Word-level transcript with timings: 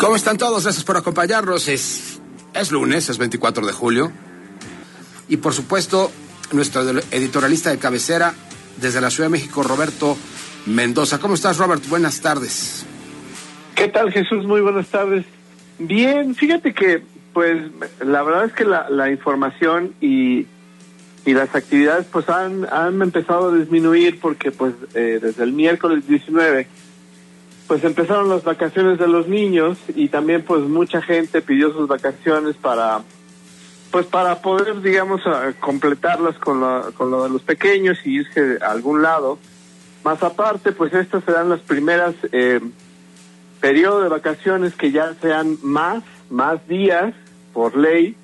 ¿Cómo 0.00 0.16
están 0.16 0.38
todos? 0.38 0.62
Gracias 0.64 0.82
por 0.82 0.96
acompañarnos. 0.96 1.68
Es, 1.68 2.22
es 2.54 2.72
lunes, 2.72 3.10
es 3.10 3.18
24 3.18 3.66
de 3.66 3.72
julio. 3.74 4.10
Y 5.28 5.36
por 5.36 5.52
supuesto, 5.52 6.10
nuestro 6.52 6.80
editorialista 7.10 7.68
de 7.68 7.76
cabecera 7.76 8.32
desde 8.80 9.02
la 9.02 9.10
Ciudad 9.10 9.26
de 9.26 9.32
México, 9.32 9.62
Roberto 9.62 10.16
Mendoza. 10.64 11.18
¿Cómo 11.18 11.34
estás, 11.34 11.58
Robert? 11.58 11.86
Buenas 11.90 12.22
tardes. 12.22 12.86
¿Qué 13.74 13.88
tal, 13.88 14.10
Jesús? 14.10 14.46
Muy 14.46 14.62
buenas 14.62 14.88
tardes. 14.88 15.26
Bien, 15.78 16.34
fíjate 16.34 16.72
que, 16.72 17.02
pues, 17.34 17.70
la 18.02 18.22
verdad 18.22 18.46
es 18.46 18.52
que 18.54 18.64
la, 18.64 19.10
información 19.10 19.92
y, 20.00 20.46
y 21.26 21.34
las 21.34 21.54
actividades, 21.54 22.06
pues, 22.10 22.26
han, 22.30 22.66
han 22.72 23.02
empezado 23.02 23.50
a 23.50 23.54
disminuir 23.54 24.18
porque, 24.18 24.50
pues, 24.50 24.72
eh, 24.94 25.18
desde 25.20 25.44
el 25.44 25.52
miércoles 25.52 26.08
19 26.08 26.66
pues 27.70 27.84
empezaron 27.84 28.28
las 28.28 28.42
vacaciones 28.42 28.98
de 28.98 29.06
los 29.06 29.28
niños 29.28 29.78
y 29.94 30.08
también 30.08 30.42
pues 30.42 30.62
mucha 30.62 31.00
gente 31.00 31.40
pidió 31.40 31.72
sus 31.72 31.86
vacaciones 31.86 32.56
para 32.56 33.02
pues 33.92 34.06
para 34.06 34.42
poder 34.42 34.82
digamos 34.82 35.20
completarlas 35.60 36.36
con, 36.38 36.60
con 36.94 37.12
lo 37.12 37.22
de 37.22 37.30
los 37.30 37.42
pequeños 37.42 38.04
y 38.04 38.16
irse 38.16 38.58
a 38.60 38.72
algún 38.72 39.02
lado. 39.02 39.38
Más 40.02 40.20
aparte 40.20 40.72
pues 40.72 40.92
estas 40.92 41.22
serán 41.22 41.48
las 41.48 41.60
primeras 41.60 42.16
eh, 42.32 42.58
periodo 43.60 44.00
de 44.02 44.08
vacaciones 44.08 44.74
que 44.74 44.90
ya 44.90 45.14
sean 45.22 45.56
más 45.62 46.02
más 46.28 46.66
días 46.66 47.14
por 47.52 47.76
ley. 47.76 48.16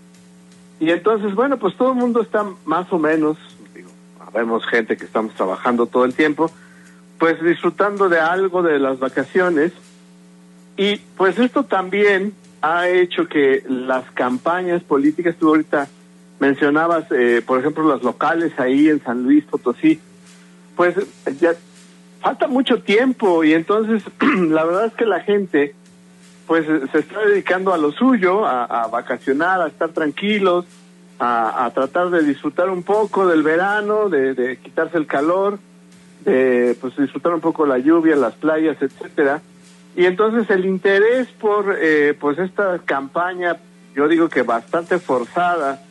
Y 0.81 0.91
entonces 0.91 1.36
bueno 1.36 1.56
pues 1.56 1.77
todo 1.77 1.92
el 1.92 1.98
mundo 1.98 2.20
está 2.20 2.44
más 2.64 2.92
o 2.92 2.98
menos 2.98 3.38
digo 3.72 3.91
vemos 4.34 4.66
gente 4.66 4.97
que 4.97 5.05
estamos 5.05 5.36
trabajando 5.36 5.86
todo 5.86 6.05
el 6.05 6.14
tiempo 6.14 6.50
pues 7.19 7.42
disfrutando 7.42 8.09
de 8.09 8.20
algo 8.20 8.62
de 8.62 8.78
las 8.78 8.98
vacaciones. 8.98 9.72
Y 10.77 10.97
pues 11.17 11.39
esto 11.39 11.64
también 11.64 12.34
ha 12.61 12.89
hecho 12.89 13.28
que 13.28 13.64
las 13.69 14.11
campañas 14.12 14.83
políticas, 14.83 15.37
tú 15.37 15.48
ahorita 15.48 15.89
mencionabas, 16.39 17.11
eh, 17.12 17.42
por 17.47 17.61
ejemplo, 17.61 17.89
las 17.89 18.03
locales 18.03 18.53
ahí 18.59 18.89
en 18.89 19.03
San 19.03 19.22
Luis 19.22 19.44
Potosí, 19.44 20.00
pues 20.75 20.94
ya 21.41 21.55
falta 22.20 22.48
mucho 22.48 22.83
tiempo 22.83 23.44
y 23.44 23.55
entonces 23.55 24.03
la 24.48 24.64
verdad 24.64 24.87
es 24.87 24.92
que 24.94 25.06
la 25.06 25.20
gente 25.20 25.75
pues 26.47 26.67
se 26.92 26.98
está 26.98 27.20
dedicando 27.27 27.72
a 27.72 27.78
lo 27.78 27.91
suyo, 27.91 28.47
a, 28.47 28.87
vacacionar, 28.87 29.61
a 29.61 29.67
estar 29.67 29.89
tranquilos, 29.89 30.64
a, 31.19 31.69
tratar 31.75 32.11
de 32.11 32.22
disfrutar 32.22 32.70
un 32.70 32.84
poco 32.84 33.27
del 33.27 33.42
verano, 33.42 34.09
de 34.09 34.59
quitarse 34.62 34.97
el 34.97 35.06
calor 35.06 35.59
eh, 36.27 36.77
pues 36.80 36.96
disfrutar 36.96 37.32
un 37.32 37.41
poco 37.41 37.64
la 37.66 37.78
lluvia, 37.78 38.16
las 38.16 38.34
playas, 38.34 38.77
etcétera. 38.80 39.41
Y 39.94 40.05
entonces 40.05 40.50
el 40.50 40.66
interés 40.66 41.28
por 41.28 41.77
eh, 41.80 42.14
pues 42.19 42.38
esta 42.38 42.80
campaña, 42.80 43.56
yo 43.94 44.08
digo 44.08 44.28
que 44.28 44.42
bastante 44.42 44.98
forzada, 44.98 45.82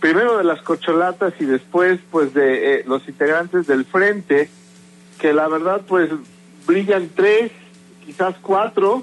primero 0.00 0.38
de 0.38 0.44
las 0.44 0.62
cocholatas 0.62 1.34
y 1.40 1.44
después 1.44 1.98
pues 2.10 2.32
de 2.32 2.76
eh, 2.76 2.84
los 2.86 3.06
integrantes 3.08 3.66
del 3.66 3.84
frente, 3.84 4.48
que 5.18 5.32
la 5.32 5.48
verdad 5.48 5.82
pues 5.86 6.10
brillan 6.66 7.10
tres, 7.14 7.50
quizás 8.06 8.36
cuatro, 8.40 9.02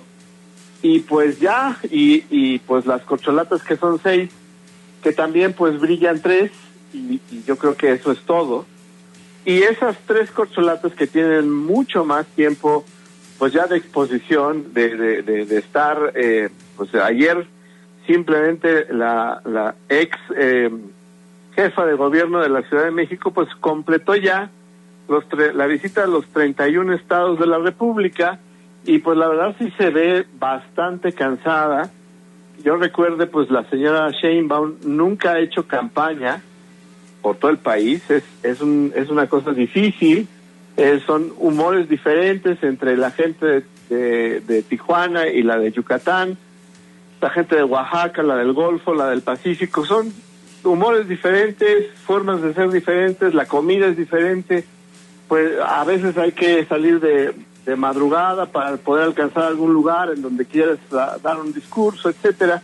y 0.82 1.00
pues 1.02 1.42
ya, 1.42 1.78
y, 1.92 2.24
y 2.30 2.60
pues 2.60 2.86
las 2.86 3.02
cocholatas 3.02 3.64
que 3.64 3.76
son 3.76 4.00
seis, 4.02 4.32
que 5.04 5.12
también 5.12 5.52
pues 5.52 5.78
brillan 5.80 6.22
tres, 6.22 6.52
y 6.94 7.20
yo 7.46 7.58
creo 7.58 7.76
que 7.76 7.92
eso 7.92 8.14
es 8.14 8.22
todo. 8.22 8.66
Y 9.50 9.64
esas 9.64 9.98
tres 10.06 10.30
corcholatas 10.30 10.94
que 10.94 11.08
tienen 11.08 11.52
mucho 11.52 12.06
más 12.06 12.28
tiempo, 12.28 12.86
pues 13.40 13.52
ya 13.52 13.66
de 13.66 13.78
exposición, 13.78 14.76
de, 14.76 15.24
de, 15.24 15.58
estar, 15.58 16.12
eh, 16.14 16.50
pues 16.78 16.94
ayer 16.94 17.48
simplemente 18.06 18.94
la, 18.94 19.42
la 19.46 19.74
ex 19.90 20.16
eh, 20.38 20.70
jefa 21.56 21.84
de 21.88 21.96
gobierno 21.96 22.42
de 22.42 22.50
la 22.50 22.62
Ciudad 22.62 22.84
de 22.84 22.92
México, 22.92 23.32
pues 23.32 23.50
completó 23.60 24.16
ya 24.16 24.52
los 25.08 25.24
la 25.56 25.66
visita 25.66 26.04
a 26.04 26.08
los 26.08 26.28
31 26.28 26.94
estados 26.94 27.40
de 27.40 27.48
la 27.48 27.58
República 27.58 28.38
y 28.86 29.00
pues 29.00 29.18
la 29.18 29.30
verdad 29.30 29.56
sí 29.58 29.74
se 29.80 29.90
ve 29.90 30.28
bastante 30.38 31.12
cansada. 31.12 31.90
Yo 32.64 32.76
recuerde, 32.76 33.26
pues 33.26 33.50
la 33.50 33.68
señora 33.72 34.12
Sheinbaum 34.12 34.76
nunca 34.86 35.32
ha 35.32 35.40
hecho 35.40 35.66
campaña, 35.66 36.40
por 37.22 37.38
todo 37.38 37.52
el 37.52 37.58
país. 37.58 38.02
Es, 38.10 38.24
es, 38.44 38.62
un, 38.62 38.94
es 38.96 39.10
una 39.10 39.28
cosa 39.28 39.52
difícil, 39.52 40.28
eh, 40.78 41.02
son 41.06 41.34
humores 41.38 41.90
diferentes 41.90 42.64
entre 42.64 42.96
la 42.96 43.12
gente 43.12 43.64
de, 43.90 44.40
de, 44.40 44.64
Tijuana 44.64 45.28
y 45.28 45.44
la 45.44 45.58
de 45.58 45.72
Yucatán, 45.72 46.38
la 47.20 47.30
gente 47.30 47.56
de 47.56 47.64
Oaxaca, 47.64 48.24
la 48.24 48.38
del 48.38 48.54
Golfo, 48.54 48.94
la 48.94 49.10
del 49.10 49.22
Pacífico, 49.22 49.86
son 49.86 50.14
humores 50.64 51.08
diferentes, 51.08 51.92
formas 52.06 52.42
de 52.42 52.54
ser 52.54 52.70
diferentes, 52.70 53.34
la 53.34 53.46
comida 53.46 53.88
es 53.88 53.98
diferente, 53.98 54.64
pues 55.28 55.52
a 55.60 55.84
veces 55.84 56.18
hay 56.18 56.32
que 56.32 56.66
salir 56.66 57.00
de, 57.00 57.34
de 57.66 57.76
madrugada 57.76 58.46
para 58.46 58.78
poder 58.78 59.06
alcanzar 59.06 59.44
algún 59.44 59.74
lugar 59.74 60.12
en 60.14 60.22
donde 60.22 60.46
quieras 60.46 60.80
dar 60.90 61.40
un 61.40 61.54
discurso, 61.54 62.10
etcétera. 62.10 62.62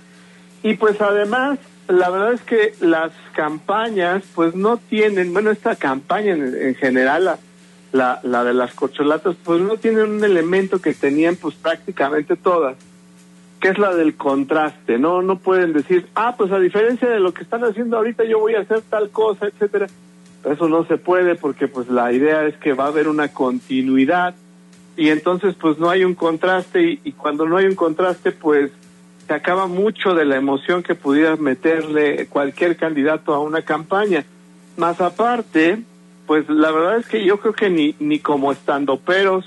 Y 0.63 0.75
pues 0.75 0.99
además 1.01 1.59
la 1.87 2.09
verdad 2.09 2.33
es 2.33 2.41
que 2.41 2.73
las 2.81 3.11
campañas 3.33 4.23
pues 4.33 4.55
no 4.55 4.77
tienen, 4.77 5.33
bueno, 5.33 5.51
esta 5.51 5.75
campaña 5.75 6.33
en, 6.33 6.75
general, 6.75 7.37
la, 7.91 8.19
la, 8.23 8.43
de 8.43 8.53
las 8.53 8.73
corcholatas, 8.73 9.35
pues 9.43 9.61
no 9.61 9.77
tienen 9.77 10.09
un 10.09 10.23
elemento 10.23 10.81
que 10.81 10.93
tenían 10.93 11.35
pues 11.35 11.55
prácticamente 11.55 12.35
todas, 12.35 12.75
que 13.59 13.69
es 13.69 13.77
la 13.77 13.93
del 13.93 14.15
contraste, 14.15 14.97
¿no? 14.97 15.21
No 15.21 15.37
pueden 15.37 15.73
decir, 15.73 16.07
ah, 16.15 16.35
pues 16.37 16.51
a 16.51 16.59
diferencia 16.59 17.07
de 17.07 17.19
lo 17.19 17.33
que 17.33 17.43
están 17.43 17.63
haciendo 17.63 17.97
ahorita 17.97 18.23
yo 18.23 18.39
voy 18.39 18.55
a 18.55 18.61
hacer 18.61 18.81
tal 18.81 19.09
cosa, 19.11 19.47
etcétera. 19.47 19.87
Eso 20.43 20.69
no 20.69 20.85
se 20.85 20.97
puede 20.97 21.35
porque 21.35 21.67
pues 21.67 21.87
la 21.89 22.11
idea 22.11 22.45
es 22.45 22.55
que 22.57 22.73
va 22.73 22.85
a 22.85 22.89
haber 22.89 23.07
una 23.07 23.29
continuidad 23.29 24.35
y 24.95 25.09
entonces 25.09 25.55
pues 25.55 25.79
no 25.79 25.89
hay 25.89 26.03
un 26.03 26.13
contraste 26.13 26.99
y 27.03 27.11
cuando 27.13 27.45
no 27.47 27.57
hay 27.57 27.65
un 27.65 27.75
contraste 27.75 28.31
pues 28.31 28.71
se 29.27 29.33
acaba 29.33 29.67
mucho 29.67 30.13
de 30.13 30.25
la 30.25 30.35
emoción 30.35 30.83
que 30.83 30.95
pudiera 30.95 31.35
meterle 31.35 32.27
cualquier 32.27 32.77
candidato 32.77 33.33
a 33.33 33.39
una 33.39 33.61
campaña. 33.63 34.23
Más 34.77 35.01
aparte, 35.01 35.81
pues 36.27 36.47
la 36.49 36.71
verdad 36.71 36.97
es 36.97 37.07
que 37.07 37.23
yo 37.23 37.39
creo 37.39 37.53
que 37.53 37.69
ni, 37.69 37.95
ni 37.99 38.19
como 38.19 38.51
estandoperos 38.51 39.45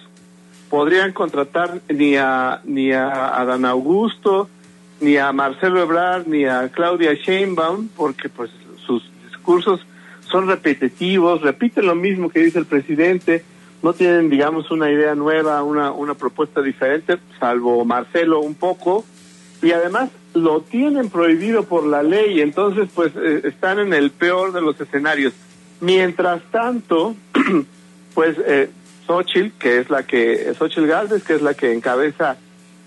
podrían 0.69 1.12
contratar 1.12 1.81
ni 1.88 2.17
a, 2.17 2.61
ni 2.65 2.93
a 2.93 3.37
Adán 3.41 3.65
Augusto, 3.65 4.49
ni 5.00 5.17
a 5.17 5.33
Marcelo 5.33 5.81
Ebrard, 5.81 6.27
ni 6.27 6.44
a 6.44 6.69
Claudia 6.71 7.15
Sheinbaum, 7.15 7.88
porque 7.97 8.28
pues 8.28 8.50
sus 8.84 9.03
discursos 9.31 9.81
son 10.22 10.47
repetitivos, 10.47 11.41
repiten 11.41 11.87
lo 11.87 11.94
mismo 11.94 12.28
que 12.28 12.41
dice 12.41 12.59
el 12.59 12.67
presidente, 12.67 13.44
no 13.83 13.93
tienen, 13.93 14.28
digamos, 14.28 14.71
una 14.71 14.91
idea 14.91 15.15
nueva, 15.15 15.62
una, 15.62 15.93
una 15.93 16.15
propuesta 16.15 16.61
diferente, 16.61 17.19
salvo 17.38 17.85
Marcelo 17.85 18.41
un 18.41 18.55
poco, 18.55 19.05
y 19.62 19.72
además 19.72 20.10
lo 20.34 20.60
tienen 20.60 21.10
prohibido 21.10 21.64
por 21.64 21.84
la 21.87 22.02
ley, 22.02 22.40
entonces 22.40 22.88
pues 22.94 23.12
eh, 23.16 23.43
están 23.44 23.78
en 23.78 23.93
el 23.93 24.10
peor 24.10 24.52
de 24.52 24.60
los 24.60 24.81
escenarios. 24.81 25.32
Mientras 25.81 26.43
tanto, 26.50 27.16
pues 28.14 28.37
eh, 28.46 28.70
Xochitl, 29.06 29.58
que 29.58 29.78
es 29.78 29.90
la 29.90 30.05
que, 30.05 30.55
Xochitl 30.58 30.87
Galvez, 30.87 31.22
que 31.25 31.34
es 31.34 31.43
la 31.43 31.55
que 31.55 31.72
encabeza 31.72 32.37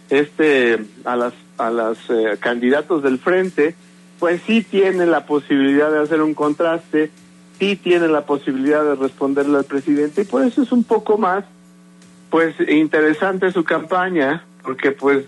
este 0.10 0.80
a 1.06 1.16
las 1.16 1.34
a 1.58 1.70
los 1.70 1.98
eh, 2.10 2.38
candidatos 2.40 3.04
del 3.04 3.20
frente, 3.20 3.76
pues 4.20 4.42
sí 4.46 4.64
tiene 4.64 5.06
la 5.06 5.26
posibilidad 5.26 5.92
de 5.92 6.00
hacer 6.00 6.22
un 6.22 6.34
contraste, 6.34 7.12
sí 7.60 7.76
tiene 7.76 8.08
la 8.08 8.26
posibilidad 8.26 8.84
de 8.84 8.96
responderle 8.96 9.58
al 9.58 9.66
presidente 9.66 10.22
y 10.22 10.26
por 10.26 10.44
eso 10.44 10.64
es 10.64 10.72
un 10.72 10.84
poco 10.84 11.18
más 11.18 11.46
pues 12.30 12.56
interesante 12.68 13.52
su 13.52 13.64
campaña, 13.64 14.46
porque 14.64 14.92
pues 14.92 15.26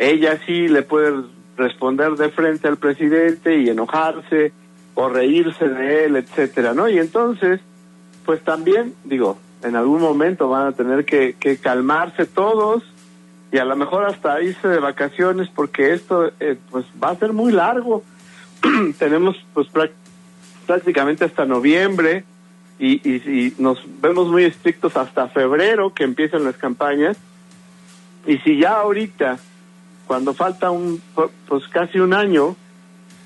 ella 0.00 0.40
sí 0.46 0.66
le 0.66 0.80
puede 0.80 1.24
responder 1.58 2.12
de 2.12 2.30
frente 2.30 2.66
al 2.66 2.78
presidente 2.78 3.58
y 3.58 3.68
enojarse 3.68 4.50
o 4.94 5.10
reírse 5.10 5.68
de 5.68 6.06
él, 6.06 6.16
etcétera, 6.16 6.72
¿no? 6.72 6.88
Y 6.88 6.98
entonces, 6.98 7.60
pues 8.24 8.42
también, 8.42 8.94
digo, 9.04 9.38
en 9.62 9.76
algún 9.76 10.00
momento 10.00 10.48
van 10.48 10.68
a 10.68 10.72
tener 10.72 11.04
que, 11.04 11.36
calmarse 11.62 12.24
todos 12.24 12.82
y 13.52 13.58
a 13.58 13.66
lo 13.66 13.76
mejor 13.76 14.06
hasta 14.06 14.40
irse 14.40 14.68
de 14.68 14.78
vacaciones 14.78 15.50
porque 15.54 15.92
esto 15.92 16.32
eh, 16.40 16.56
pues 16.70 16.86
va 17.02 17.10
a 17.10 17.16
ser 17.16 17.34
muy 17.34 17.52
largo. 17.52 18.02
Tenemos 18.98 19.36
pues 19.52 19.68
prácticamente 20.66 21.26
hasta 21.26 21.44
noviembre 21.44 22.24
y, 22.78 23.06
y, 23.06 23.54
nos 23.58 23.84
vemos 24.00 24.28
muy 24.28 24.44
estrictos 24.44 24.96
hasta 24.96 25.28
febrero 25.28 25.92
que 25.92 26.04
empiezan 26.04 26.44
las 26.44 26.56
campañas. 26.56 27.18
Y 28.26 28.38
si 28.38 28.58
ya 28.58 28.78
ahorita, 28.78 29.38
cuando 30.10 30.34
falta 30.34 30.72
un 30.72 31.00
pues 31.46 31.68
casi 31.68 32.00
un 32.00 32.14
año 32.14 32.56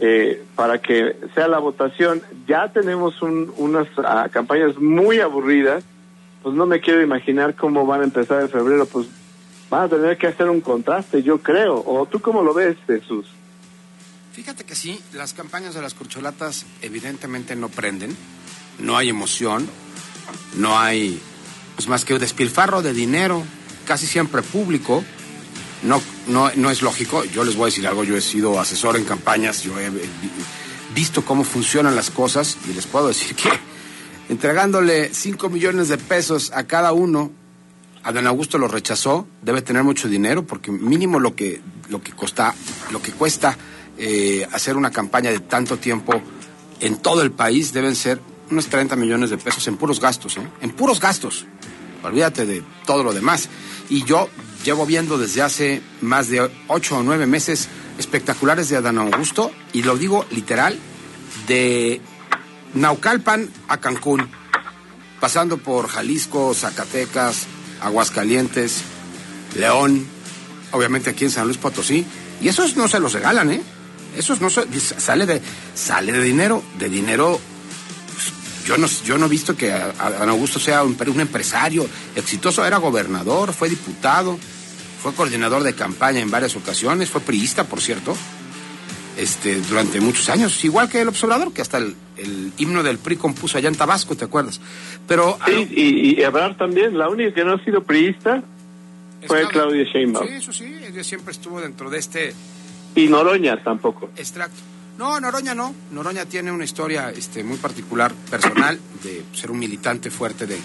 eh, 0.01 0.45
para 0.55 0.83
que 0.83 1.17
sea 1.35 1.49
la 1.49 1.59
votación, 1.59 2.21
ya 2.47 2.71
tenemos 2.75 3.23
unas 3.23 3.89
ah, 4.05 4.29
campañas 4.31 4.77
muy 4.77 5.19
aburridas, 5.21 5.83
pues 6.43 6.55
no 6.55 6.67
me 6.67 6.81
quiero 6.81 7.01
imaginar 7.01 7.57
cómo 7.57 7.87
van 7.87 8.03
a 8.03 8.05
empezar 8.05 8.43
en 8.43 8.51
febrero, 8.51 8.85
pues 8.85 9.07
van 9.71 9.85
a 9.85 9.89
tener 9.89 10.19
que 10.19 10.27
hacer 10.27 10.51
un 10.51 10.61
contraste, 10.61 11.23
yo 11.23 11.39
creo. 11.39 11.83
¿O 11.87 12.05
tú 12.05 12.21
cómo 12.21 12.43
lo 12.43 12.53
ves, 12.53 12.77
Jesús? 12.87 13.29
Fíjate 14.35 14.65
que 14.65 14.75
sí, 14.75 15.01
las 15.15 15.33
campañas 15.33 15.73
de 15.73 15.81
las 15.81 15.95
corcholatas 15.95 16.67
evidentemente 16.83 17.57
no 17.57 17.71
prenden, 17.71 18.15
no 18.79 18.99
hay 18.99 19.09
emoción, 19.09 19.67
no 20.59 20.79
hay 20.79 21.19
pues 21.77 21.89
más 21.89 22.05
que 22.05 22.19
despilfarro 22.19 22.83
de 22.83 22.93
dinero, 22.93 23.43
casi 23.87 24.07
siempre 24.07 24.43
público. 24.43 25.03
No, 25.85 26.01
no, 26.29 26.51
no 26.57 26.71
es 26.71 26.83
lógico. 26.83 27.25
Yo 27.25 27.45
les 27.45 27.57
voy 27.57 27.65
a 27.65 27.67
decir 27.67 27.87
algo, 27.87 28.05
yo 28.05 28.17
he 28.17 28.21
sido 28.21 28.59
asesor 28.59 28.97
en 28.97 29.05
campañas, 29.05 29.63
yo 29.63 29.79
he 29.79 29.91
visto 30.95 31.25
cómo 31.25 31.45
funcionan 31.45 31.95
las 31.95 32.11
cosas 32.11 32.57
y 32.69 32.73
les 32.73 32.87
puedo 32.87 33.09
decir 33.09 33.37
que 33.37 33.51
entregándole 34.29 35.13
5 35.13 35.51
millones 35.51 35.89
de 35.89 35.99
pesos 35.99 36.53
a 36.55 36.65
cada 36.65 36.93
uno, 36.93 37.31
a 38.03 38.13
don 38.13 38.27
Augusto 38.27 38.59
lo 38.59 38.69
rechazó, 38.69 39.27
debe 39.43 39.63
tener 39.63 39.83
mucho 39.83 40.09
dinero 40.09 40.47
porque 40.47 40.71
mínimo 40.71 41.21
lo 41.21 41.35
que, 41.35 41.61
lo 41.89 42.03
que, 42.03 42.13
lo 42.91 43.03
que 43.03 43.13
cuesta 43.13 43.57
eh, 43.99 44.47
hacer 44.53 44.77
una 44.77 44.91
campaña 44.91 45.31
de 45.31 45.41
tanto 45.41 45.77
tiempo 45.77 46.21
en 46.81 46.97
todo 46.97 47.23
el 47.23 47.31
país 47.31 47.73
deben 47.73 47.95
ser 47.95 48.21
unos 48.51 48.67
30 48.67 48.97
millones 48.97 49.31
de 49.31 49.39
pesos 49.39 49.67
en 49.69 49.77
puros 49.77 50.01
gastos, 50.01 50.37
¿eh? 50.37 50.47
En 50.61 50.71
puros 50.71 51.01
gastos. 51.01 51.47
Olvídate 52.03 52.45
de 52.45 52.63
todo 52.85 53.03
lo 53.03 53.13
demás. 53.13 53.49
Y 53.89 54.05
yo 54.05 54.29
llevo 54.65 54.87
viendo 54.87 55.19
desde 55.19 55.43
hace 55.43 55.83
más 56.01 56.29
de 56.29 56.51
8 56.69 56.99
o 56.99 57.03
9 57.03 57.27
meses 57.27 57.69
espectaculares 57.99 58.69
de 58.69 58.77
Adán 58.77 58.99
Augusto, 58.99 59.53
y 59.73 59.83
lo 59.83 59.97
digo 59.97 60.27
literal, 60.31 60.79
de 61.47 62.01
Naucalpan 62.75 63.51
a 63.69 63.79
Cancún, 63.79 64.29
pasando 65.21 65.59
por 65.59 65.89
Jalisco, 65.89 66.55
Zacatecas, 66.55 67.47
Aguascalientes, 67.81 68.83
León, 69.57 70.07
obviamente 70.73 71.11
aquí 71.11 71.25
en 71.25 71.31
San 71.31 71.47
Luis 71.47 71.59
Potosí, 71.59 72.05
y 72.41 72.49
esos 72.49 72.77
no 72.77 72.89
se 72.89 72.99
los 72.99 73.13
regalan, 73.13 73.53
¿eh? 73.53 73.63
Eso 74.17 74.37
no 74.41 74.49
sale 74.51 75.27
de, 75.27 75.43
sale 75.75 76.13
de 76.13 76.23
dinero, 76.23 76.63
de 76.79 76.89
dinero. 76.89 77.41
Pues, 78.13 78.33
yo 78.67 78.79
no, 78.79 78.87
yo 79.05 79.19
no 79.19 79.27
he 79.27 79.29
visto 79.29 79.57
que 79.57 79.73
Adán 79.73 80.29
Augusto 80.29 80.61
sea 80.61 80.85
un, 80.85 80.97
empresario 81.21 81.87
exitoso, 82.15 82.65
era 82.65 82.79
gobernador, 82.79 83.53
fue 83.53 83.69
diputado, 83.69 84.39
fue 85.05 85.13
coordinador 85.13 85.63
de 85.63 85.75
campaña 85.75 86.21
en 86.21 86.31
varias 86.31 86.57
ocasiones, 86.57 87.11
fue 87.11 87.21
priista, 87.21 87.65
por 87.65 87.83
cierto, 87.83 88.17
este, 89.19 89.61
durante 89.61 90.01
muchos 90.01 90.31
años, 90.31 90.65
igual 90.65 90.89
que 90.89 91.03
el 91.03 91.09
observador, 91.09 91.53
que 91.53 91.61
hasta 91.61 91.77
el, 91.77 91.95
himno 92.57 92.83
del 92.83 92.97
PRI 92.97 93.17
compuso 93.17 93.59
allá 93.59 93.69
en 93.69 93.75
Tabasco, 93.75 94.17
¿te 94.17 94.25
acuerdas? 94.25 94.63
Pero, 95.07 95.37
sí, 95.45 95.69
y, 95.73 96.19
y 96.19 96.23
Ebrard 96.23 96.57
también, 96.57 96.97
la 96.97 97.11
única 97.11 97.35
que 97.35 97.45
no 97.45 97.53
ha 97.53 97.63
sido 97.63 97.83
priista 97.83 98.43
fue 99.27 99.47
Claudia 99.49 99.85
Sheinbaum. 99.85 100.27
Sí, 100.27 100.33
eso 100.33 100.53
sí, 100.55 100.75
ella 100.83 101.05
siempre 101.05 101.33
estuvo 101.33 101.61
dentro 101.61 101.91
de 101.91 101.99
este 101.99 102.35
y 102.95 103.07
Noroña 103.09 103.63
tampoco. 103.63 104.09
Extracto. 104.17 104.57
No, 104.97 105.21
Noroña 105.21 105.55
no. 105.55 105.75
Noroña 105.91 106.25
tiene 106.25 106.51
una 106.51 106.65
historia 106.65 107.11
este, 107.11 107.45
muy 107.45 107.59
particular, 107.59 108.15
personal, 108.31 108.81
de 109.03 109.23
ser 109.35 109.51
un 109.51 109.59
militante 109.59 110.11
fuerte 110.11 110.47
de 110.47 110.57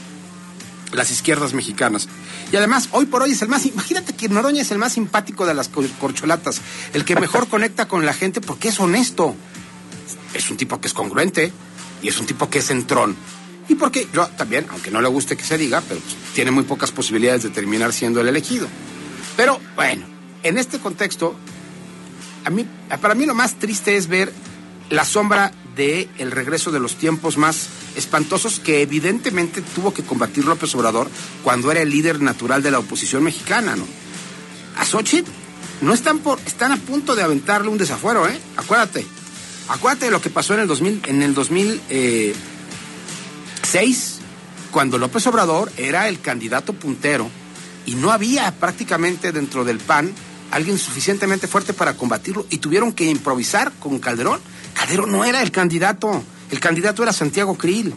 las 0.92 1.12
izquierdas 1.12 1.54
mexicanas. 1.54 2.08
Y 2.52 2.56
además, 2.56 2.90
hoy 2.92 3.06
por 3.06 3.22
hoy 3.22 3.32
es 3.32 3.42
el 3.42 3.50
más. 3.50 3.66
Imagínate 3.66 4.14
que 4.14 4.30
Noroña 4.30 4.62
es 4.62 4.72
el 4.72 4.78
más 4.78 4.94
simpático 4.94 5.46
de 5.46 5.54
las 5.54 5.70
corcholatas, 5.70 6.62
el 6.94 7.06
que 7.06 7.16
mejor 7.16 7.48
conecta 7.50 7.88
con 7.88 8.06
la 8.06 8.14
gente 8.14 8.42
porque 8.42 8.70
es 8.70 8.80
honesto. 8.80 9.36
Es 10.34 10.50
un 10.50 10.58
tipo 10.58 10.80
que 10.80 10.88
es 10.88 10.94
congruente 10.94 11.52
y 12.02 12.08
es 12.08 12.20
un 12.20 12.26
tipo 12.26 12.50
que 12.50 12.60
es 12.60 12.70
entrón. 12.70 13.16
Y 13.68 13.76
porque 13.76 14.08
yo 14.12 14.28
también, 14.30 14.66
aunque 14.72 14.90
no 14.90 15.00
le 15.02 15.08
guste 15.10 15.38
que 15.38 15.44
se 15.44 15.58
diga, 15.58 15.82
pero 15.88 16.02
tiene 16.34 16.50
muy 16.50 16.64
pocas 16.64 16.92
posibilidades 16.92 17.44
de 17.44 17.50
terminar 17.50 17.94
siendo 17.94 18.20
el 18.20 18.28
elegido. 18.28 18.68
Pero 19.38 19.60
bueno, 19.76 20.06
en 20.42 20.58
este 20.58 20.80
contexto, 20.80 21.36
a 22.46 22.50
mí, 22.50 22.66
para 23.00 23.14
mí 23.14 23.26
lo 23.26 23.36
más 23.36 23.56
triste 23.56 23.96
es 23.96 24.08
ver 24.08 24.34
la 24.90 25.06
sombra 25.06 25.52
de 25.80 26.10
el 26.18 26.32
regreso 26.32 26.72
de 26.72 26.80
los 26.82 26.98
tiempos 26.98 27.38
más 27.38 27.70
espantosos 27.96 28.60
que 28.60 28.82
evidentemente 28.82 29.62
tuvo 29.62 29.94
que 29.94 30.04
combatir 30.04 30.44
López 30.44 30.76
Obrador 30.76 31.10
cuando 31.42 31.72
era 31.72 31.82
el 31.82 31.90
líder 31.90 32.22
natural 32.22 32.62
de 32.62 32.70
la 32.70 32.80
oposición 32.80 33.24
mexicana, 33.24 33.78
¿no? 33.78 33.86
A 34.78 34.86
Xochitl 34.86 35.32
no 35.80 35.94
están 35.94 36.20
por, 36.20 36.38
están 36.46 36.74
a 36.74 36.78
punto 36.78 37.16
de 37.16 37.24
aventarle 37.24 37.70
un 37.70 37.78
desafuero, 37.78 38.28
¿eh? 38.28 38.38
Acuérdate. 38.58 39.06
Acuérdate 39.70 40.08
de 40.08 40.12
lo 40.12 40.22
que 40.22 40.30
pasó 40.30 40.54
en 40.54 40.60
el 40.60 40.68
2000, 40.68 41.04
en 41.08 41.24
el 41.24 41.34
2006, 41.34 41.86
eh, 41.90 42.34
cuando 44.72 44.98
López 44.98 45.26
Obrador 45.28 45.72
era 45.78 46.10
el 46.10 46.20
candidato 46.20 46.74
puntero 46.74 47.30
y 47.86 47.96
no 47.96 48.12
había 48.12 48.52
prácticamente 48.52 49.32
dentro 49.32 49.64
del 49.64 49.78
PAN 49.78 50.14
alguien 50.52 50.78
suficientemente 50.78 51.48
fuerte 51.48 51.74
para 51.74 51.96
combatirlo 51.96 52.46
y 52.50 52.58
tuvieron 52.58 52.92
que 52.92 53.06
improvisar 53.06 53.72
con 53.80 54.00
Calderón. 54.00 54.42
Calderón 54.80 55.12
no 55.12 55.26
era 55.26 55.42
el 55.42 55.52
candidato, 55.52 56.24
el 56.52 56.60
candidato 56.62 57.04
era 57.04 57.12
Santiago 57.12 57.58
Krill. 57.58 57.94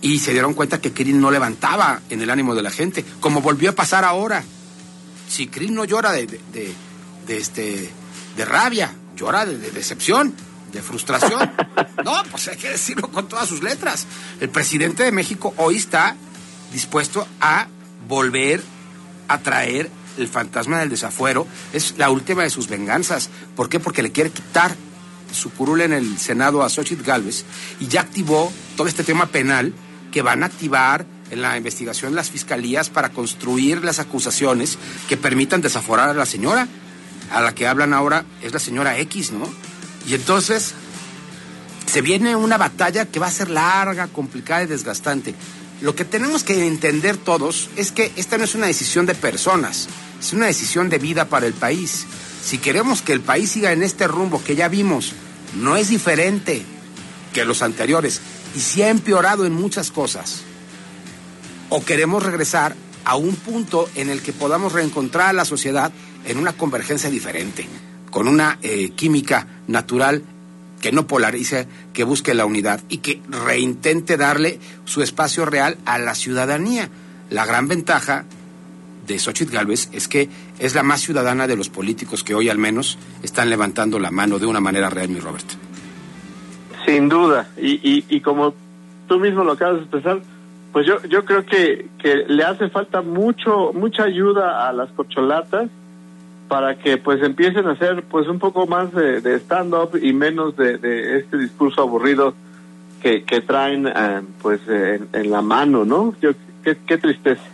Y 0.00 0.18
se 0.18 0.32
dieron 0.32 0.54
cuenta 0.54 0.80
que 0.80 0.94
Krill 0.94 1.20
no 1.20 1.30
levantaba 1.30 2.00
en 2.08 2.22
el 2.22 2.30
ánimo 2.30 2.54
de 2.54 2.62
la 2.62 2.70
gente, 2.70 3.04
como 3.20 3.42
volvió 3.42 3.68
a 3.68 3.74
pasar 3.74 4.06
ahora. 4.06 4.42
Si 5.28 5.48
Krill 5.48 5.74
no 5.74 5.84
llora 5.84 6.12
de, 6.12 6.26
de, 6.26 7.36
este, 7.36 7.90
de 8.34 8.44
rabia, 8.46 8.94
llora 9.14 9.44
de, 9.44 9.58
de 9.58 9.70
decepción, 9.72 10.34
de 10.72 10.82
frustración. 10.82 11.52
No, 12.02 12.14
pues 12.30 12.48
hay 12.48 12.56
que 12.56 12.70
decirlo 12.70 13.08
con 13.08 13.28
todas 13.28 13.46
sus 13.46 13.62
letras. 13.62 14.06
El 14.40 14.48
presidente 14.48 15.02
de 15.02 15.12
México 15.12 15.52
hoy 15.58 15.76
está 15.76 16.16
dispuesto 16.72 17.28
a 17.42 17.68
volver 18.08 18.62
a 19.28 19.38
traer 19.38 19.90
el 20.16 20.28
fantasma 20.28 20.78
del 20.78 20.88
desafuero 20.88 21.46
es 21.74 21.94
la 21.98 22.10
última 22.10 22.42
de 22.42 22.50
sus 22.50 22.68
venganzas. 22.68 23.28
¿Por 23.54 23.68
qué? 23.68 23.80
Porque 23.80 24.02
le 24.02 24.12
quiere 24.12 24.30
quitar 24.30 24.74
su 25.32 25.50
curul 25.50 25.82
en 25.82 25.92
el 25.92 26.18
Senado 26.18 26.62
a 26.62 26.68
Xochitl 26.68 27.04
Galvez 27.04 27.44
y 27.78 27.86
ya 27.88 28.02
activó 28.02 28.52
todo 28.76 28.88
este 28.88 29.04
tema 29.04 29.26
penal 29.26 29.72
que 30.10 30.22
van 30.22 30.42
a 30.42 30.46
activar 30.46 31.06
en 31.30 31.42
la 31.42 31.56
investigación 31.56 32.14
las 32.14 32.30
fiscalías 32.30 32.90
para 32.90 33.10
construir 33.10 33.84
las 33.84 33.98
acusaciones 33.98 34.78
que 35.08 35.16
permitan 35.16 35.60
desaforar 35.60 36.08
a 36.08 36.14
la 36.14 36.26
señora. 36.26 36.68
A 37.30 37.40
la 37.40 37.54
que 37.54 37.68
hablan 37.68 37.94
ahora 37.94 38.24
es 38.42 38.52
la 38.52 38.58
señora 38.58 38.98
X, 38.98 39.30
¿no? 39.30 39.48
Y 40.08 40.14
entonces 40.14 40.74
se 41.86 42.02
viene 42.02 42.34
una 42.34 42.56
batalla 42.56 43.06
que 43.06 43.20
va 43.20 43.28
a 43.28 43.30
ser 43.30 43.50
larga, 43.50 44.08
complicada 44.08 44.64
y 44.64 44.66
desgastante. 44.66 45.34
Lo 45.80 45.94
que 45.94 46.04
tenemos 46.04 46.44
que 46.44 46.66
entender 46.66 47.16
todos 47.16 47.70
es 47.76 47.90
que 47.90 48.12
esta 48.16 48.36
no 48.36 48.44
es 48.44 48.54
una 48.54 48.66
decisión 48.66 49.06
de 49.06 49.14
personas, 49.14 49.88
es 50.20 50.32
una 50.34 50.46
decisión 50.46 50.90
de 50.90 50.98
vida 50.98 51.24
para 51.26 51.46
el 51.46 51.54
país. 51.54 52.06
Si 52.42 52.58
queremos 52.58 53.00
que 53.00 53.12
el 53.12 53.20
país 53.20 53.50
siga 53.50 53.72
en 53.72 53.82
este 53.82 54.06
rumbo 54.06 54.42
que 54.44 54.56
ya 54.56 54.68
vimos, 54.68 55.12
no 55.58 55.76
es 55.76 55.88
diferente 55.88 56.62
que 57.32 57.44
los 57.44 57.62
anteriores 57.62 58.20
y 58.54 58.60
se 58.60 58.84
ha 58.84 58.90
empeorado 58.90 59.46
en 59.46 59.52
muchas 59.52 59.90
cosas. 59.90 60.42
O 61.70 61.82
queremos 61.82 62.24
regresar 62.24 62.76
a 63.04 63.16
un 63.16 63.34
punto 63.34 63.88
en 63.94 64.10
el 64.10 64.20
que 64.20 64.32
podamos 64.32 64.72
reencontrar 64.72 65.28
a 65.28 65.32
la 65.32 65.44
sociedad 65.46 65.92
en 66.26 66.36
una 66.36 66.52
convergencia 66.52 67.08
diferente, 67.08 67.66
con 68.10 68.28
una 68.28 68.58
eh, 68.60 68.90
química 68.90 69.46
natural 69.66 70.22
que 70.80 70.92
no 70.92 71.06
polarice, 71.06 71.68
que 71.92 72.04
busque 72.04 72.34
la 72.34 72.46
unidad 72.46 72.80
y 72.88 72.98
que 72.98 73.20
reintente 73.28 74.16
darle 74.16 74.58
su 74.84 75.02
espacio 75.02 75.44
real 75.44 75.76
a 75.84 75.98
la 75.98 76.14
ciudadanía. 76.14 76.88
La 77.30 77.46
gran 77.46 77.68
ventaja 77.68 78.24
de 79.06 79.18
Xochitl 79.18 79.52
Galvez 79.52 79.88
es 79.92 80.08
que 80.08 80.28
es 80.58 80.74
la 80.74 80.82
más 80.82 81.00
ciudadana 81.00 81.46
de 81.46 81.56
los 81.56 81.68
políticos 81.68 82.24
que 82.24 82.34
hoy 82.34 82.48
al 82.48 82.58
menos 82.58 82.98
están 83.22 83.50
levantando 83.50 83.98
la 83.98 84.10
mano 84.10 84.38
de 84.38 84.46
una 84.46 84.60
manera 84.60 84.90
real, 84.90 85.08
mi 85.08 85.20
Robert. 85.20 85.46
Sin 86.86 87.08
duda, 87.08 87.48
y, 87.56 88.04
y, 88.08 88.20
como 88.20 88.54
tú 89.06 89.20
mismo 89.20 89.44
lo 89.44 89.52
acabas 89.52 89.76
de 89.76 89.82
expresar, 89.82 90.20
pues 90.72 90.86
yo, 90.86 91.02
yo 91.04 91.24
creo 91.24 91.44
que, 91.44 91.88
que 91.98 92.24
le 92.26 92.42
hace 92.42 92.70
falta 92.70 93.02
mucho, 93.02 93.72
mucha 93.74 94.04
ayuda 94.04 94.68
a 94.68 94.72
las 94.72 94.90
corcholatas 94.92 95.68
para 96.50 96.76
que 96.76 96.96
pues 96.96 97.22
empiecen 97.22 97.68
a 97.68 97.74
hacer 97.74 98.02
pues 98.02 98.26
un 98.26 98.40
poco 98.40 98.66
más 98.66 98.92
de, 98.92 99.36
stand-up 99.36 99.96
y 100.02 100.12
menos 100.12 100.56
de, 100.56 101.16
este 101.16 101.38
discurso 101.38 101.80
aburrido 101.80 102.34
que, 103.00 103.22
traen 103.46 103.86
eh, 103.86 104.22
pues 104.42 104.60
en, 104.66 105.30
la 105.30 105.42
mano, 105.42 105.84
¿no? 105.84 106.12
Yo, 106.20 106.32
qué, 106.64 106.74
tristeza. 106.98 107.44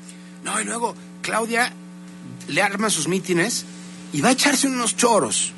No, 0.44 0.58
y 0.62 0.64
luego 0.64 0.94
Claudia 1.20 1.70
le 2.48 2.62
arman 2.62 2.90
sus 2.90 3.06
mítines 3.06 3.66
y 4.14 4.22
va 4.22 4.30
a 4.30 4.32
echarse 4.32 4.66
unos 4.66 4.96
choros. 4.96 5.52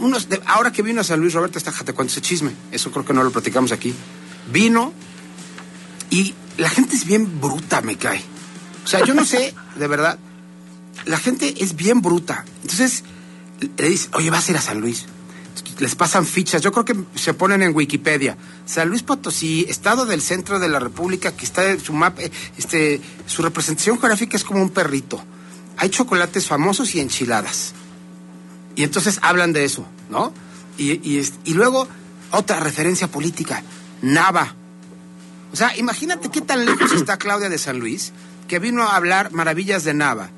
Unos 0.00 0.26
ahora 0.46 0.72
que 0.72 0.82
vino 0.82 1.02
a 1.02 1.04
San 1.04 1.20
Luis, 1.20 1.34
Roberto, 1.34 1.58
está 1.58 1.70
te 1.70 1.92
cuento 1.92 2.10
ese 2.10 2.22
chisme. 2.22 2.50
Eso 2.72 2.90
creo 2.90 3.04
que 3.04 3.14
no 3.14 3.22
lo 3.22 3.30
platicamos 3.30 3.70
aquí. 3.70 3.94
Vino 4.50 4.92
y 6.10 6.34
la 6.56 6.68
gente 6.68 6.96
es 6.96 7.04
bien 7.04 7.40
bruta, 7.40 7.82
me 7.82 7.94
cae. 7.94 8.20
O 8.82 8.86
sea, 8.88 9.04
yo 9.04 9.14
no 9.14 9.24
sé, 9.24 9.54
de 9.76 9.86
verdad. 9.86 10.18
La 11.06 11.18
gente 11.18 11.54
es 11.62 11.76
bien 11.76 12.00
bruta. 12.00 12.44
Entonces, 12.62 13.04
le 13.60 13.88
dice, 13.88 14.08
oye, 14.12 14.30
vas 14.30 14.48
a 14.48 14.50
ir 14.52 14.56
a 14.56 14.60
San 14.60 14.80
Luis. 14.80 15.06
Les 15.78 15.94
pasan 15.94 16.26
fichas, 16.26 16.62
yo 16.62 16.72
creo 16.72 16.84
que 16.84 16.96
se 17.18 17.34
ponen 17.34 17.62
en 17.62 17.74
Wikipedia. 17.74 18.36
San 18.66 18.88
Luis 18.88 19.02
Potosí, 19.02 19.64
estado 19.68 20.06
del 20.06 20.22
centro 20.22 20.58
de 20.58 20.68
la 20.68 20.78
República, 20.78 21.32
que 21.32 21.44
está 21.44 21.70
en 21.70 21.80
su 21.80 21.92
mapa, 21.92 22.22
este, 22.56 23.00
su 23.26 23.42
representación 23.42 23.98
geográfica 23.98 24.36
es 24.36 24.44
como 24.44 24.62
un 24.62 24.70
perrito. 24.70 25.22
Hay 25.76 25.90
chocolates 25.90 26.46
famosos 26.46 26.94
y 26.94 27.00
enchiladas. 27.00 27.74
Y 28.76 28.84
entonces 28.84 29.18
hablan 29.22 29.52
de 29.52 29.64
eso, 29.64 29.86
¿no? 30.10 30.32
Y, 30.76 30.92
y, 30.92 31.28
y 31.44 31.54
luego, 31.54 31.88
otra 32.30 32.60
referencia 32.60 33.08
política, 33.08 33.62
Nava. 34.02 34.54
O 35.52 35.56
sea, 35.56 35.76
imagínate 35.76 36.28
qué 36.30 36.40
tan 36.40 36.64
lejos 36.64 36.92
está 36.92 37.18
Claudia 37.18 37.48
de 37.48 37.58
San 37.58 37.78
Luis, 37.78 38.12
que 38.46 38.58
vino 38.58 38.82
a 38.82 38.96
hablar 38.96 39.32
maravillas 39.32 39.84
de 39.84 39.94
Nava 39.94 40.30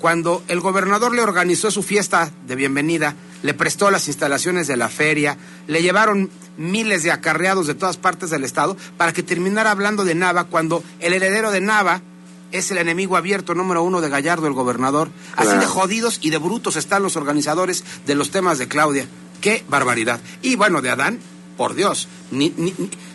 cuando 0.00 0.42
el 0.48 0.60
gobernador 0.60 1.14
le 1.14 1.22
organizó 1.22 1.70
su 1.70 1.82
fiesta 1.82 2.30
de 2.46 2.56
bienvenida, 2.56 3.14
le 3.42 3.54
prestó 3.54 3.90
las 3.90 4.08
instalaciones 4.08 4.66
de 4.66 4.76
la 4.76 4.88
feria, 4.88 5.36
le 5.66 5.82
llevaron 5.82 6.30
miles 6.56 7.02
de 7.02 7.12
acarreados 7.12 7.66
de 7.66 7.74
todas 7.74 7.96
partes 7.96 8.30
del 8.30 8.44
estado 8.44 8.76
para 8.96 9.12
que 9.12 9.22
terminara 9.22 9.70
hablando 9.70 10.04
de 10.04 10.14
Nava 10.14 10.44
cuando 10.44 10.82
el 11.00 11.12
heredero 11.12 11.50
de 11.50 11.60
Nava 11.60 12.02
es 12.52 12.70
el 12.70 12.78
enemigo 12.78 13.16
abierto 13.16 13.54
número 13.54 13.82
uno 13.82 14.00
de 14.00 14.08
Gallardo, 14.08 14.46
el 14.46 14.52
gobernador. 14.52 15.10
Así 15.34 15.56
de 15.56 15.66
jodidos 15.66 16.18
y 16.22 16.30
de 16.30 16.38
brutos 16.38 16.76
están 16.76 17.02
los 17.02 17.16
organizadores 17.16 17.84
de 18.06 18.14
los 18.14 18.30
temas 18.30 18.58
de 18.58 18.68
Claudia. 18.68 19.08
¡Qué 19.40 19.64
barbaridad! 19.68 20.20
Y 20.42 20.56
bueno, 20.56 20.80
de 20.80 20.90
Adán, 20.90 21.18
por 21.56 21.74
Dios, 21.74 22.08
ni, 22.30 22.54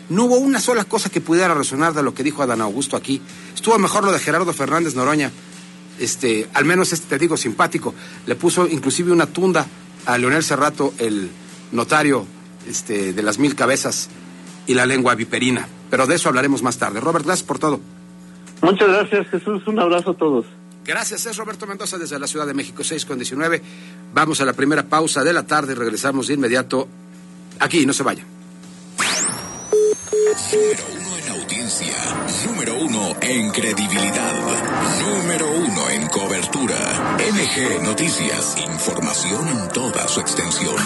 no 0.08 0.24
hubo 0.24 0.36
una 0.36 0.60
sola 0.60 0.84
cosa 0.84 1.10
que 1.10 1.20
pudiera 1.20 1.54
resonar 1.54 1.94
de 1.94 2.02
lo 2.02 2.14
que 2.14 2.22
dijo 2.22 2.42
Adán 2.42 2.60
Augusto 2.60 2.96
aquí. 2.96 3.22
Estuvo 3.54 3.78
mejor 3.78 4.04
lo 4.04 4.12
de 4.12 4.18
Gerardo 4.18 4.52
Fernández 4.52 4.94
Noroña 4.94 5.32
este, 6.02 6.48
al 6.54 6.64
menos 6.64 6.92
este 6.92 7.06
te 7.08 7.18
digo 7.18 7.36
simpático, 7.36 7.94
le 8.26 8.34
puso 8.34 8.66
inclusive 8.66 9.12
una 9.12 9.26
tunda 9.26 9.66
a 10.06 10.18
Leonel 10.18 10.42
Cerrato, 10.42 10.92
el 10.98 11.30
notario 11.70 12.26
este, 12.68 13.12
de 13.12 13.22
las 13.22 13.38
mil 13.38 13.54
cabezas 13.54 14.08
y 14.66 14.74
la 14.74 14.86
lengua 14.86 15.14
viperina. 15.14 15.68
Pero 15.90 16.06
de 16.06 16.16
eso 16.16 16.28
hablaremos 16.28 16.62
más 16.62 16.78
tarde. 16.78 17.00
Robert, 17.00 17.24
gracias 17.24 17.46
por 17.46 17.58
todo. 17.58 17.80
Muchas 18.62 18.88
gracias, 18.88 19.28
Jesús. 19.28 19.66
Un 19.66 19.78
abrazo 19.78 20.10
a 20.10 20.14
todos. 20.14 20.46
Gracias, 20.84 21.26
es 21.26 21.36
Roberto 21.36 21.66
Mendoza 21.66 21.96
desde 21.98 22.18
la 22.18 22.26
Ciudad 22.26 22.46
de 22.46 22.54
México, 22.54 22.82
6 22.82 23.06
con 23.06 23.16
19. 23.16 23.62
Vamos 24.12 24.40
a 24.40 24.44
la 24.44 24.52
primera 24.52 24.82
pausa 24.82 25.22
de 25.22 25.32
la 25.32 25.44
tarde 25.46 25.72
y 25.72 25.76
regresamos 25.76 26.26
de 26.26 26.34
inmediato 26.34 26.88
aquí, 27.60 27.86
no 27.86 27.92
se 27.92 28.02
vayan. 28.02 28.31
Número 30.50 30.84
uno 30.98 31.18
en 31.18 31.28
audiencia, 31.28 31.96
número 32.46 32.74
uno 32.74 33.16
en 33.20 33.50
credibilidad, 33.50 34.34
número 35.00 35.50
uno 35.50 35.88
en 35.90 36.08
cobertura. 36.08 37.16
MG 37.18 37.82
Noticias, 37.82 38.56
información 38.58 39.48
en 39.48 39.68
toda 39.68 40.08
su 40.08 40.20
extensión. 40.20 40.76